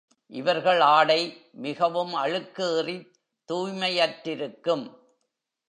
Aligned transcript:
இவர்கள் 0.27 0.79
ஆடை 0.79 1.49
மிகவும் 1.51 2.13
அழுக்கேறித் 2.13 3.11
தூய்மையற்றிருக்கும். 3.53 4.99